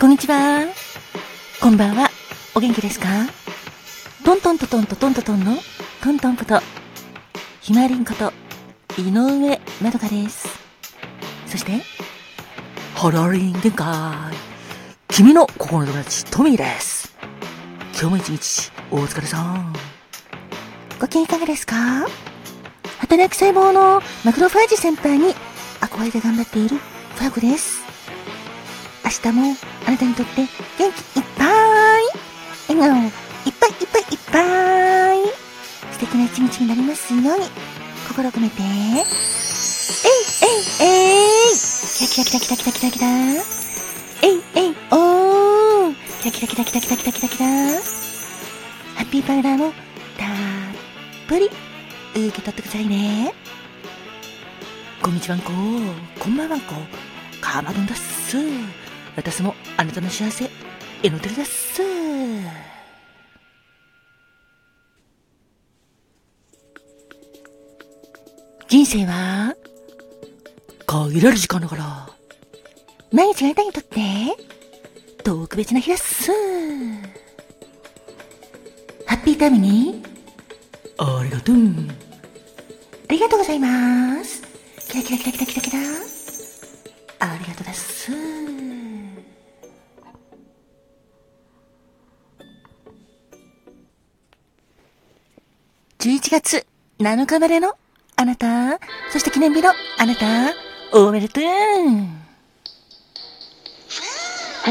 [0.00, 0.64] こんにちは。
[1.60, 2.08] こんばんは。
[2.54, 3.08] お元気ですか？
[4.24, 5.56] トントントトントトントトンの
[6.00, 6.60] トントンこと、
[7.60, 8.32] ひまりんこと、
[8.96, 10.46] 井上まどかです。
[11.46, 11.82] そして、
[12.94, 13.86] ハラリン限界。
[15.08, 17.16] 君の心の友達、トミーです。
[17.92, 19.74] 今日も一日、お疲れさん。
[21.00, 22.06] ご機嫌いかがですか？
[23.00, 25.34] 働く細胞のマクロファージ先輩に
[25.80, 27.77] 憧れて頑張っているファーゴです。
[29.24, 30.42] 明日もあなたにとって
[30.78, 32.04] 元気いっぱい
[32.68, 33.12] 笑顔いっ
[33.58, 35.18] ぱいいっぱいいっぱい
[35.92, 37.46] 素敵な一日になりますように
[38.08, 38.62] 心を込めて。
[38.62, 38.64] え
[39.98, 43.06] いえいえいキラキラキラキラキラキラキラ
[44.22, 49.72] えいえいおーキラキラキラキラキラキラキラキラハッピーパウダーも
[50.16, 50.28] たっ
[51.26, 53.32] ぷり受け取ってくださいね
[55.02, 55.50] こんにちはんこ
[56.20, 56.74] こんばんはんこ
[57.40, 58.36] かまどんだっす
[59.18, 60.48] 私もあなたの幸せ
[61.02, 61.82] 祈ってるだっす。
[68.68, 69.56] 人生は
[70.86, 72.08] 限られる時間だから
[73.10, 73.98] 毎日あなたにとって
[75.24, 76.30] 特別な日だっす
[79.04, 80.00] ハッピータイムに。
[80.98, 81.56] ありがとう。
[81.56, 81.58] あ
[83.12, 84.42] りがとうございます。
[84.88, 86.17] キラキラキラキラキラキラ
[96.28, 96.66] 11月。
[96.98, 97.72] 7日までの
[98.16, 98.78] あなた、
[99.10, 100.52] そして記念日のあなた、
[100.92, 101.44] おめでとう。
[101.44, 101.50] ハ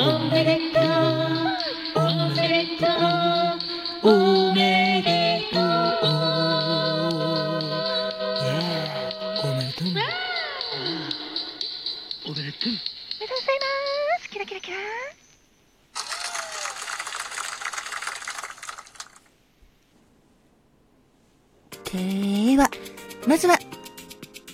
[0.00, 0.82] おめでとう。
[1.94, 2.00] お
[2.34, 2.88] めでとう。
[4.02, 5.60] おめでとう。
[5.62, 8.44] イェ
[9.30, 9.62] おめでとう。
[9.62, 9.72] おめでとう。
[12.26, 12.34] おめでとう。
[12.34, 12.50] ございま
[14.18, 14.76] すキラキラキラ
[21.92, 22.68] では、
[23.28, 23.56] まずは、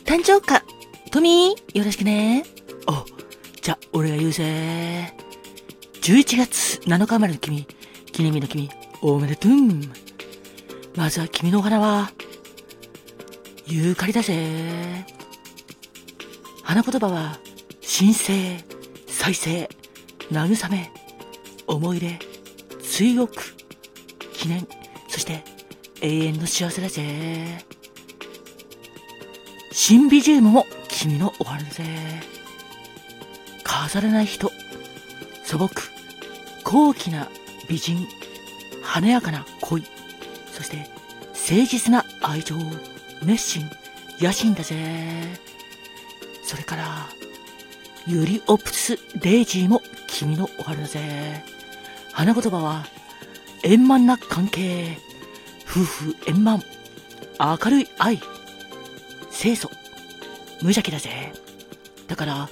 [0.05, 0.63] 誕生花、
[1.11, 2.45] トミー、よろしくね。
[2.87, 3.05] お、
[3.63, 5.15] じゃ、俺が言うぜ。
[6.03, 7.67] 11月7日生まれの君、
[8.13, 8.69] 記念日の君、
[9.03, 9.53] おめでとう。
[10.97, 12.11] まずは君のお花は、
[13.67, 15.07] ユーカリだぜ。
[16.63, 17.39] 花言葉は、
[17.81, 18.65] 神聖、
[19.07, 19.71] 再生、
[20.31, 20.91] 慰め、
[21.67, 22.19] 思い出、
[22.83, 23.35] 追憶、
[24.33, 24.67] 記念、
[25.09, 25.45] そして、
[26.01, 27.65] 永遠の幸せだぜ。
[29.73, 30.67] シンビジウムも
[30.99, 31.85] 君のお花だぜ。
[33.63, 34.51] 飾らない人、
[35.45, 35.69] 素朴、
[36.65, 37.29] 高貴な
[37.69, 38.09] 美人、
[38.83, 39.85] 華やかな恋、
[40.51, 40.89] そして
[41.35, 42.57] 誠実な愛情、
[43.23, 43.71] 熱心、
[44.21, 44.75] 野心だぜ。
[46.43, 47.09] それから、
[48.07, 51.45] ユリオプス・デイジーも君のお花だぜ。
[52.11, 52.87] 花言葉は、
[53.65, 54.97] 円満な関係、
[55.69, 56.63] 夫婦円満、
[57.39, 58.19] 明るい愛、
[59.31, 59.71] 清楚、
[60.63, 61.33] 無邪気だぜ。
[62.07, 62.49] だから、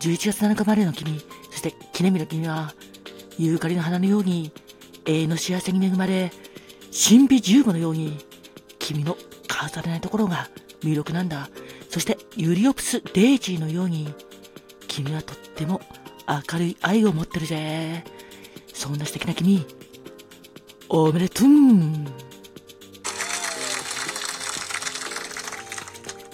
[0.00, 1.20] 11月7日までの君、
[1.50, 2.74] そして記念日の君は、
[3.38, 4.52] ユーカリの花のように、
[5.06, 6.32] 永遠の幸せに恵まれ、
[6.92, 8.18] 神秘十五のように、
[8.78, 10.48] 君の飾れないところが
[10.82, 11.48] 魅力なんだ。
[11.88, 14.12] そして、ユリオプス・デイジーのように、
[14.88, 15.80] 君はとっても
[16.52, 18.04] 明るい愛を持ってるぜ。
[18.72, 19.64] そんな素敵な君、
[20.88, 21.48] おめでとう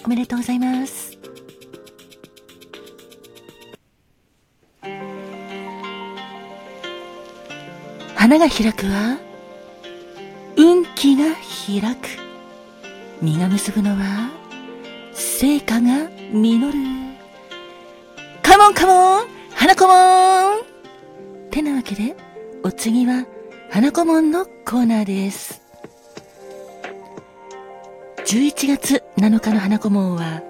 [0.07, 1.17] おめでとうございます。
[8.15, 9.19] 花が開くは、
[10.55, 12.07] 運気が開く。
[13.21, 14.29] 実が結ぶのは、
[15.11, 16.79] 成果が実る。
[18.41, 20.63] カモンカモン花子もん
[21.51, 22.15] てなわけで、
[22.63, 23.25] お次は、
[23.69, 25.66] 花子もんのコーナーです。
[28.27, 30.43] 11月7日の花子門は、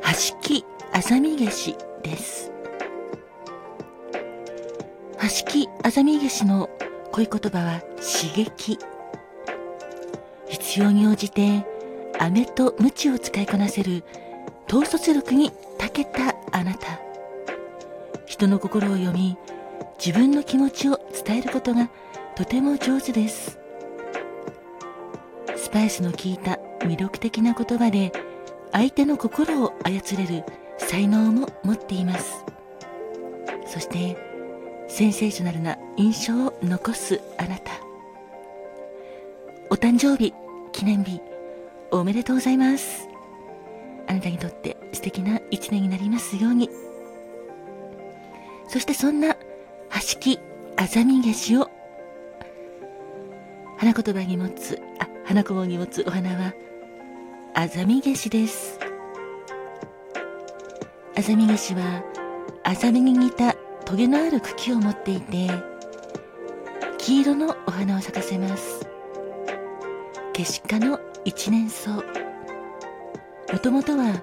[0.00, 2.52] はしきあざみ消しです。
[5.18, 6.70] はしきあざみ消しの
[7.10, 8.78] 恋言葉は刺激。
[10.46, 11.66] 必要に応じて、
[12.20, 14.04] 飴と鞭を使いこなせる
[14.68, 17.00] 統率力に長けたあなた。
[18.26, 19.36] 人の心を読み、
[19.98, 21.90] 自分の気持ちを伝えることが
[22.36, 23.61] とても上手です。
[25.72, 28.12] パイスの効いた魅力的な言葉で
[28.72, 30.44] 相手の心を操れる
[30.78, 32.44] 才能も持っています。
[33.66, 34.16] そして
[34.88, 37.72] センセーショナルな印象を残すあなた。
[39.70, 40.34] お誕生日
[40.72, 41.20] 記念日
[41.90, 43.08] おめでとうございます。
[44.06, 46.68] あなたにとって素敵な一年になりますように。
[48.68, 49.36] そしてそんな
[49.88, 50.38] はしき
[50.76, 51.70] あざみ消しを
[53.78, 56.52] 花言葉に持つあ花言葉に持つお花は
[57.54, 58.78] あざみ消しです。
[61.16, 62.02] アザミゲシは
[62.64, 63.54] アザミに似た
[63.84, 65.48] トゲのある茎を持っていて
[66.98, 68.86] 黄色のお花を咲かせます。
[70.32, 71.90] ケシ科の一年草。
[71.90, 72.02] も
[73.60, 74.22] ともとは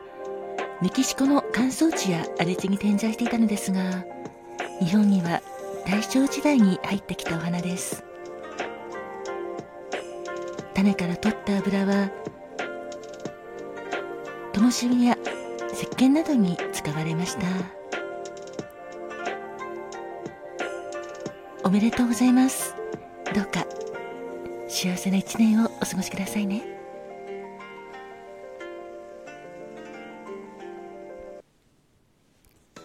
[0.81, 4.03] メキシコの乾燥地や荒れ地に点在していたのですが
[4.79, 5.41] 日本には
[5.85, 8.08] 大正時代に入ってきたお花です。
[10.79, 12.09] 種から取った油は
[14.53, 15.17] 灯火や
[15.73, 17.47] 石鹸などに使われました。
[21.63, 22.73] おめでとうございます。
[23.35, 23.65] どうか
[24.69, 26.63] 幸せな一年をお過ごしくださいね。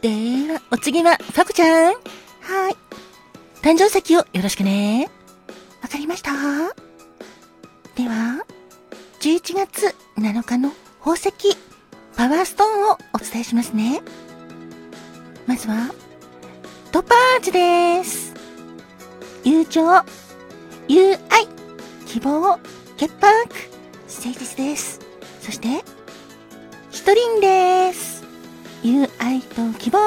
[0.02, 0.08] で
[0.52, 1.92] はお次はファクちゃん。
[1.92, 2.76] はい。
[3.62, 5.08] 誕生石をよろしくね。
[5.80, 6.83] わかりました
[7.96, 8.44] では
[9.20, 11.30] 11月7日の宝石
[12.16, 14.02] パワーストーンをお伝えしますね。
[15.46, 15.92] まずは、
[16.90, 18.34] トパーズです。
[19.44, 19.82] 友情、
[20.88, 21.46] 友愛、
[22.06, 22.58] 希望、
[22.96, 23.32] 潔白、
[24.08, 25.00] 誠実です。
[25.40, 25.84] そして、
[26.90, 28.24] シトリンです。
[28.82, 29.98] 友愛と希望、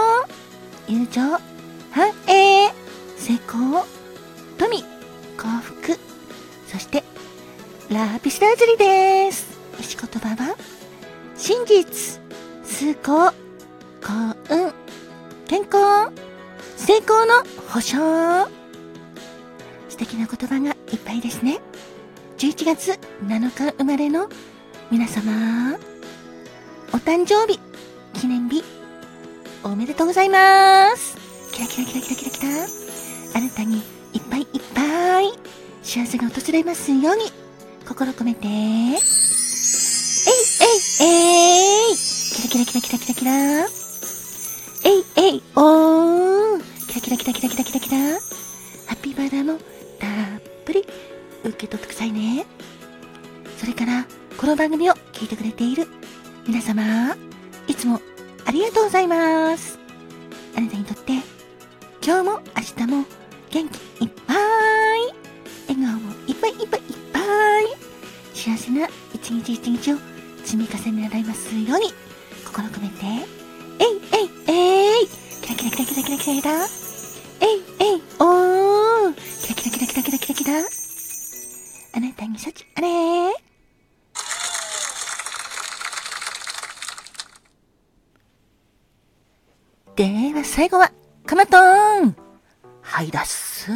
[0.90, 1.22] 友情、
[1.92, 2.70] 繁栄、
[3.18, 3.86] 成功、
[4.58, 4.97] 富、
[7.90, 9.58] ラピスラズリです。
[9.80, 10.58] 石言葉は、
[11.38, 12.20] 真実、
[12.66, 13.34] 崇高、幸
[14.50, 14.74] 運、
[15.48, 16.12] 健康、
[16.76, 17.98] 成功の保証。
[19.88, 21.62] 素敵な言葉がいっぱいですね。
[22.38, 24.28] 11月7日生まれの
[24.92, 25.78] 皆様、
[26.94, 27.58] お誕生日、
[28.20, 28.66] 記念日、
[29.64, 31.18] おめでとうございます。
[31.54, 32.50] キラキラキラキラキラキラ。
[33.38, 33.78] あなたに
[34.12, 35.32] いっぱいいっぱい
[35.84, 37.47] 幸せが訪れますように
[37.88, 38.48] 心込めて。
[38.48, 38.98] えいえ
[40.60, 41.96] いえい。
[41.96, 43.32] キラキラキラキラキラキラ。
[43.64, 43.66] え
[44.90, 46.62] いえいおー。
[46.90, 47.98] キラキラキラキラキラキラキラ。
[47.98, 49.58] ハッピーバーダーも
[50.00, 50.86] たっぷり。
[51.46, 52.46] 受け取ってくださいね。
[53.58, 54.06] それから、
[54.38, 55.88] この番組を聞いてくれている。
[56.46, 57.16] 皆様、
[57.68, 58.02] いつも
[58.46, 59.80] ありがとうございます。
[60.58, 61.14] あなたにとって、
[62.06, 63.06] 今日も明日も
[63.50, 63.87] 元気。
[68.68, 69.98] 幸せな一日一日を
[70.44, 71.94] 積み重ねられますように、
[72.46, 73.06] 心込めて、
[73.80, 75.08] えいえいえい。
[75.42, 76.66] キラキラキラキラキラキラキラ
[77.40, 79.14] えいえいおー。
[79.42, 80.54] キラキラキラキラキラキラキラ
[81.94, 82.88] あなたに幸あれ。
[82.88, 83.32] ー
[89.96, 90.92] では最後は、
[91.26, 92.16] かまとーん
[92.82, 93.72] はいだっす。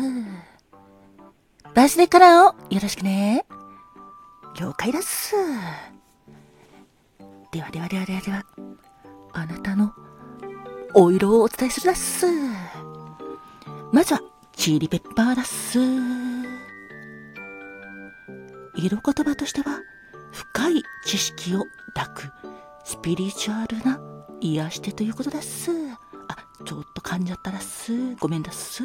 [1.73, 3.45] バースデーカラーをよろしくね。
[4.55, 5.35] 了解だっす。
[7.51, 8.45] ではではではではでは、
[9.33, 9.93] あなたの
[10.93, 12.25] お色をお伝えするだっす。
[13.91, 14.21] まずは、
[14.53, 15.79] チリペッパーだっす。
[18.75, 19.79] 色言葉としては、
[20.31, 22.31] 深い知識を抱く、
[22.83, 23.99] スピリチュアルな
[24.39, 25.71] 癒してということだっす。
[26.27, 28.15] あ、ちょっと噛んじゃっただっす。
[28.15, 28.83] ごめんだっす。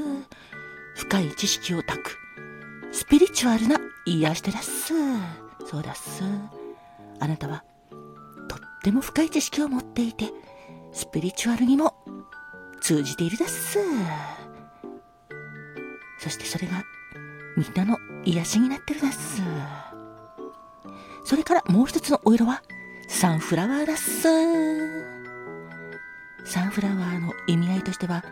[0.97, 2.17] 深い知識を抱く、
[2.93, 4.95] スピリチュアルな癒してだっす。
[5.69, 6.23] そうだっす。
[7.19, 7.65] あなたは
[8.49, 10.31] とっても深い知識を持っていて、
[10.93, 11.95] スピリチュアルにも
[12.81, 13.79] 通じているです。
[16.19, 16.85] そしてそれが
[17.57, 19.43] みんなの癒しになってるです。
[21.25, 22.63] それからもう一つのお色は
[23.09, 24.23] サンフラワーです。
[26.45, 28.25] サンフラワーの意味合いとしては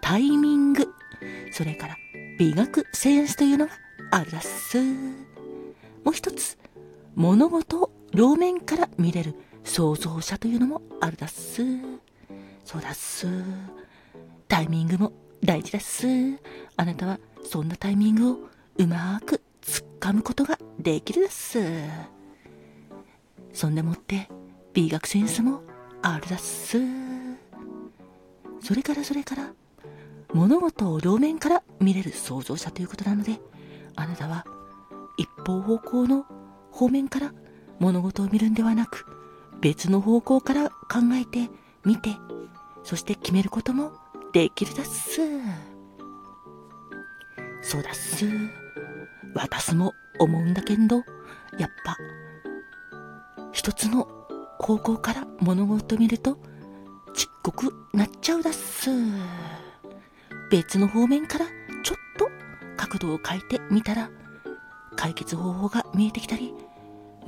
[0.00, 0.88] タイミング、
[1.52, 1.96] それから
[2.38, 3.72] 美学センスというのが
[4.10, 4.82] あるだっす。
[6.02, 6.56] もう一つ、
[7.14, 11.62] 物事を両面から見れる創造者というのもあるだっす。
[12.64, 13.26] そうだっす。
[14.48, 15.12] タイミングも
[15.44, 16.06] 大事だっす。
[16.76, 18.38] あなたはそんなタイミングを
[18.78, 19.40] うまく
[20.00, 21.58] 掴むことができるです。
[23.52, 24.28] そんでもって
[24.72, 25.62] 美学センスも
[26.02, 26.78] あるだっす。
[28.62, 29.52] それからそれから
[30.32, 33.40] 物事を両面から見れる創造者ということなので、
[33.96, 34.44] あなたは
[35.16, 36.24] 一方方向の
[36.70, 37.32] 方面から
[37.78, 39.06] 物事を見るんではなく、
[39.60, 41.50] 別の方向から考えて、
[41.84, 42.10] 見て、
[42.82, 43.92] そして決めることも
[44.32, 45.20] できるだっす。
[47.62, 48.26] そうだっす。
[49.34, 50.96] 私も思うんだけど、
[51.58, 51.96] やっぱ、
[53.52, 54.08] 一つの
[54.58, 56.38] 方向から物事を見ると、
[57.14, 58.90] ちっこくなっちゃうだっす。
[60.50, 61.46] 別の方面から
[61.82, 62.30] ちょっと
[62.76, 64.10] 角度を変えてみたら、
[64.96, 66.52] 解決方法が見えてきたり、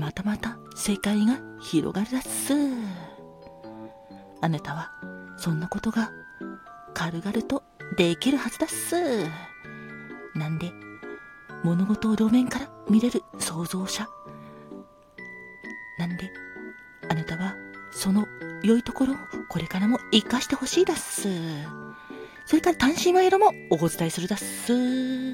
[0.03, 2.53] またまた世界が広がるだっす。
[4.41, 4.91] あなたは
[5.37, 6.11] そんなことが
[6.93, 7.63] 軽々と
[7.97, 8.97] できるはずだっす。
[10.35, 10.73] なんで、
[11.63, 14.09] 物事を両面から見れる創造者。
[16.01, 16.33] なんで、
[17.09, 17.55] あなたは
[17.93, 18.27] その
[18.65, 19.17] 良いところを
[19.49, 21.29] これからも活かしてほしいだっす。
[22.45, 25.33] それから単身は色もお伝えするだっす。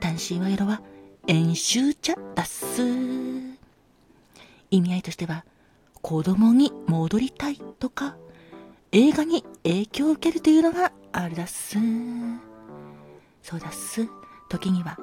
[0.00, 0.82] 単身は色は
[1.28, 3.41] 演習者だっす。
[4.72, 5.44] 意味合いとしては、
[6.00, 8.16] 子供に戻りたいとか、
[8.90, 11.78] 映画に影響を受けるというのがあるだっす。
[13.42, 14.08] そうだっす。
[14.48, 14.98] 時には、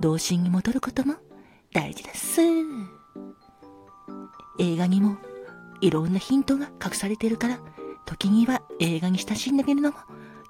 [0.00, 1.14] 童心に戻ることも
[1.72, 2.40] 大事だっす。
[4.58, 5.16] 映画にも
[5.80, 7.58] いろんなヒントが隠されてるから、
[8.06, 9.98] 時には映画に親しんでみるのも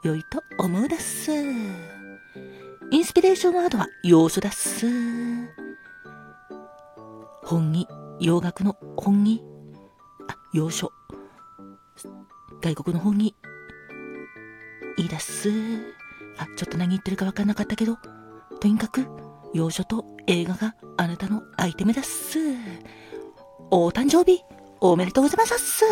[0.04, 1.32] 良いと思うだっす。
[2.92, 4.86] インスピレーションワードは要素だっす。
[7.42, 7.88] 本気、
[8.20, 9.42] 洋楽の本気、
[10.28, 10.92] あ、洋書。
[12.60, 13.34] 外国の本気？
[14.98, 15.48] いいだっす。
[16.36, 17.96] あ、ちょっと何言ってるか分かんなかったけど、
[18.60, 19.06] とにかく、
[19.54, 22.38] 洋書と映画があなたのアイテムだっす。
[23.70, 24.42] お誕生日、
[24.82, 25.84] おめでとうございますっす。